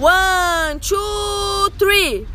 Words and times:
One, 0.00 0.80
two, 0.80 1.70
three. 1.78 2.26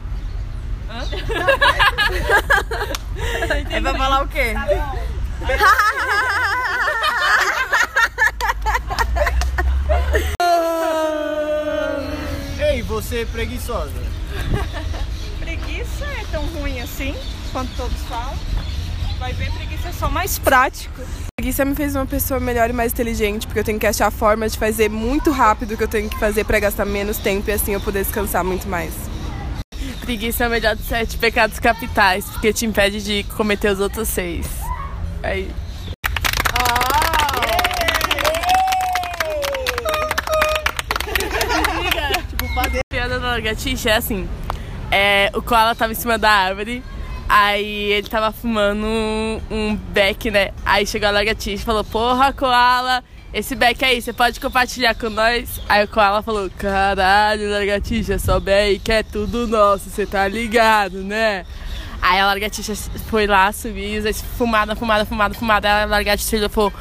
É 3.71 3.81
pra 3.81 3.97
falar 3.97 4.21
o 4.21 4.27
quê? 4.27 4.53
Ei, 12.59 12.83
você 12.83 13.25
preguiçosa. 13.31 13.91
Preguiça 15.39 16.05
é 16.05 16.23
tão 16.31 16.45
ruim 16.45 16.79
assim, 16.81 17.15
quanto 17.51 17.75
todos 17.75 17.99
falam. 18.03 18.37
Vai 19.17 19.33
ver, 19.33 19.51
preguiça 19.53 19.89
é 19.89 19.91
só 19.91 20.07
mais 20.07 20.37
prático. 20.37 21.01
Preguiça 21.45 21.63
me 21.63 21.75
fez 21.75 21.95
uma 21.95 22.07
pessoa 22.07 22.39
melhor 22.39 22.71
e 22.71 22.73
mais 22.73 22.91
inteligente, 22.91 23.45
porque 23.45 23.59
eu 23.59 23.63
tenho 23.63 23.79
que 23.79 23.85
achar 23.85 24.09
formas 24.09 24.53
de 24.53 24.57
fazer 24.57 24.89
muito 24.89 25.29
rápido 25.29 25.75
o 25.75 25.77
que 25.77 25.83
eu 25.83 25.87
tenho 25.87 26.09
que 26.09 26.17
fazer 26.17 26.43
pra 26.43 26.59
gastar 26.59 26.85
menos 26.85 27.19
tempo 27.19 27.47
e 27.47 27.53
assim 27.53 27.75
eu 27.75 27.79
poder 27.79 28.03
descansar 28.03 28.43
muito 28.43 28.67
mais. 28.67 28.91
Preguiça 30.01 30.45
é 30.45 30.47
o 30.47 30.49
melhor 30.49 30.75
dos 30.75 30.87
sete 30.87 31.19
pecados 31.19 31.59
capitais, 31.59 32.25
porque 32.31 32.51
te 32.51 32.65
impede 32.65 32.99
de 33.03 33.23
cometer 33.35 33.69
os 33.69 33.79
outros 33.79 34.07
seis. 34.07 34.47
Aí. 35.21 35.51
A 42.57 42.83
piada 42.89 43.19
da 43.19 43.27
lagartixa 43.27 43.91
é 43.91 43.97
assim: 43.97 44.27
é, 44.89 45.29
o 45.35 45.43
koala 45.43 45.75
tava 45.75 45.91
em 45.91 45.95
cima 45.95 46.17
da 46.17 46.31
árvore, 46.31 46.81
aí 47.27 47.91
ele 47.91 48.07
tava 48.07 48.31
fumando 48.31 48.85
um, 48.85 49.75
beck, 49.75 50.29
né? 50.31 50.51
Aí 50.65 50.85
chegou 50.85 51.09
a 51.09 51.11
lagartixa 51.11 51.63
e 51.63 51.65
falou: 51.65 51.83
Porra, 51.83 52.31
koala, 52.33 53.03
esse 53.33 53.55
beck 53.55 53.83
aí, 53.83 54.01
você 54.01 54.13
pode 54.13 54.39
compartilhar 54.39 54.95
com 54.95 55.09
nós? 55.09 55.61
Aí 55.67 55.83
o 55.83 55.87
koala 55.87 56.21
falou: 56.21 56.49
Caralho, 56.57 57.49
lagartixa, 57.51 58.17
só 58.19 58.39
beck 58.39 58.89
é 58.89 59.03
tudo 59.03 59.47
nosso, 59.47 59.89
você 59.89 60.05
tá 60.05 60.27
ligado, 60.27 61.03
né? 61.03 61.45
Aí 62.01 62.19
a 62.19 62.25
lagartixa 62.27 62.75
foi 63.07 63.25
lá, 63.25 63.51
subiu, 63.51 64.03
fumada, 64.37 64.75
fumada, 64.75 65.05
fumada, 65.05 65.33
fumada. 65.33 65.67
Aí 65.67 65.83
a 65.83 65.85
lagartixa 65.85 66.49
falou: 66.49 66.71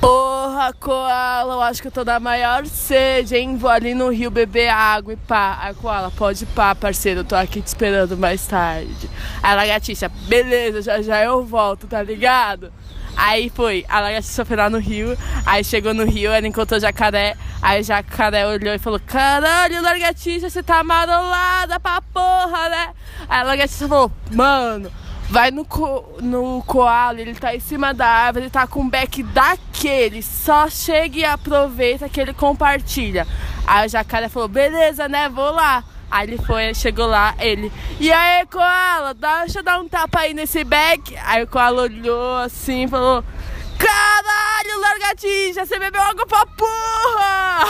Porra, 0.00 0.72
Koala, 0.72 1.54
eu 1.54 1.60
acho 1.60 1.82
que 1.82 1.88
eu 1.88 1.92
tô 1.92 2.02
da 2.02 2.18
maior 2.18 2.64
sede, 2.64 3.36
hein? 3.36 3.56
Vou 3.58 3.70
ali 3.70 3.92
no 3.92 4.08
rio 4.08 4.30
beber 4.30 4.68
água 4.68 5.12
e 5.12 5.16
pá. 5.16 5.58
Aí, 5.60 5.74
Koala, 5.74 6.10
pode 6.10 6.46
pá, 6.46 6.74
parceiro, 6.74 7.20
eu 7.20 7.24
tô 7.24 7.36
aqui 7.36 7.60
te 7.60 7.66
esperando 7.66 8.16
mais 8.16 8.46
tarde. 8.46 9.10
Aí 9.42 9.54
lagartixa, 9.54 10.08
beleza, 10.08 10.80
já 10.80 11.02
já 11.02 11.22
eu 11.22 11.44
volto, 11.44 11.86
tá 11.86 12.02
ligado? 12.02 12.72
Aí 13.14 13.50
foi, 13.50 13.84
a 13.88 14.00
lagartixa 14.00 14.44
foi 14.44 14.56
lá 14.56 14.70
no 14.70 14.78
rio, 14.78 15.18
aí 15.44 15.62
chegou 15.62 15.92
no 15.92 16.06
rio, 16.06 16.32
ela 16.32 16.46
encontrou 16.46 16.80
jacaré, 16.80 17.36
aí 17.60 17.82
o 17.82 17.84
jacaré 17.84 18.46
olhou 18.46 18.72
e 18.72 18.78
falou, 18.78 19.00
caralho, 19.04 19.82
lagartixa, 19.82 20.48
você 20.48 20.62
tá 20.62 20.78
amarolada 20.78 21.78
pra 21.78 22.00
porra, 22.00 22.70
né? 22.70 22.94
Aí 23.28 23.40
a 23.40 23.42
lagartixa 23.42 23.86
falou, 23.86 24.10
mano, 24.30 24.90
vai 25.30 25.50
no, 25.52 25.64
co 25.64 26.04
no 26.20 26.62
koala, 26.66 27.20
ele 27.20 27.34
tá 27.34 27.54
em 27.54 27.60
cima 27.60 27.94
da 27.94 28.06
árvore, 28.06 28.46
ele 28.46 28.50
tá 28.50 28.66
com 28.66 28.80
um 28.80 28.88
beck 28.88 29.22
daquele, 29.22 30.22
só 30.22 30.68
chega 30.68 31.18
e 31.18 31.24
aproveita 31.24 32.08
que 32.08 32.20
ele 32.20 32.34
compartilha. 32.34 33.26
Aí 33.64 33.86
o 33.86 33.88
jacaré 33.88 34.28
falou, 34.28 34.48
beleza, 34.48 35.08
né, 35.08 35.28
vou 35.28 35.52
lá. 35.52 35.84
Aí 36.10 36.26
ele 36.26 36.38
foi, 36.38 36.74
chegou 36.74 37.06
lá, 37.06 37.36
ele, 37.38 37.72
e 38.00 38.10
aí, 38.10 38.44
Koala, 38.46 39.14
deixa 39.14 39.60
eu 39.60 39.62
dar 39.62 39.78
um 39.78 39.88
tapa 39.88 40.18
aí 40.18 40.34
nesse 40.34 40.64
beck. 40.64 41.16
Aí 41.24 41.44
o 41.44 41.46
Koala 41.46 41.82
olhou 41.82 42.38
assim 42.38 42.82
e 42.82 42.88
falou, 42.88 43.22
caralho, 43.78 44.80
largatija, 44.80 45.64
você 45.64 45.78
bebeu 45.78 46.02
água 46.02 46.26
pra 46.26 46.44
porra! 46.46 47.66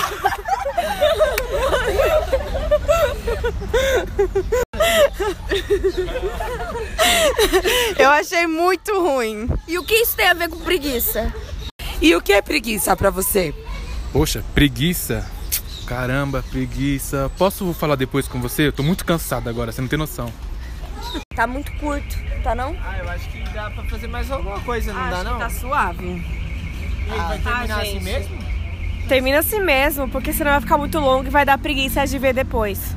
Eu 7.99 8.11
achei 8.11 8.47
muito 8.47 8.93
ruim. 9.01 9.49
E 9.67 9.79
o 9.79 9.85
que 9.85 9.95
isso 9.95 10.17
tem 10.17 10.27
a 10.27 10.35
ver 10.35 10.49
com 10.49 10.59
preguiça? 10.59 11.33
E 12.01 12.15
o 12.15 12.21
que 12.21 12.33
é 12.33 12.41
preguiça 12.41 12.97
pra 12.97 13.11
você? 13.11 13.55
Poxa, 14.13 14.45
preguiça. 14.55 15.29
Caramba, 15.87 16.45
preguiça. 16.51 17.31
Posso 17.37 17.73
falar 17.75 17.97
depois 17.97 18.29
com 18.29 18.41
você? 18.41 18.69
Eu 18.69 18.73
tô 18.73 18.83
muito 18.83 19.05
cansado 19.05 19.49
agora, 19.49 19.73
você 19.73 19.81
não 19.81 19.89
tem 19.89 19.99
noção. 19.99 20.33
Tá 21.35 21.47
muito 21.47 21.73
curto, 21.73 22.17
tá 22.43 22.55
não? 22.55 22.77
Ah, 22.83 22.99
eu 22.99 23.09
acho 23.09 23.29
que 23.31 23.43
dá 23.53 23.71
pra 23.71 23.85
fazer 23.85 24.07
mais 24.07 24.31
alguma 24.31 24.61
coisa, 24.61 24.93
não 24.93 25.11
dá 25.11 25.25
não? 25.25 25.39
tá 25.39 25.51
suave. 25.51 26.07
E 26.07 27.09
vai 27.09 27.39
terminar 27.39 27.81
assim 27.81 28.01
mesmo? 28.01 28.39
Termina 29.09 29.39
assim 29.41 29.61
mesmo, 29.61 30.09
porque 30.09 30.33
senão 30.33 30.53
vai 30.53 30.61
ficar 30.61 30.79
muito 30.79 30.99
longo 31.01 31.27
e 31.27 31.31
vai 31.31 31.45
dar 31.45 31.59
preguiça 31.59 32.07
de 32.07 32.19
ver 32.19 32.33
depois. 32.35 32.95